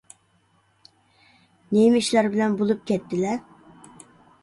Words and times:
نېمە 1.77 2.01
ئىشلار 2.05 2.33
بىلەن 2.37 2.59
بولۇپ 2.63 2.85
كەتتىلە؟ 2.93 3.39